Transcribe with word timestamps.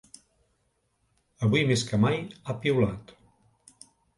Avui 1.47 1.67
més 1.73 1.83
que 1.91 2.01
mai, 2.07 2.17
ha 2.55 2.59
piulat. 2.65 3.17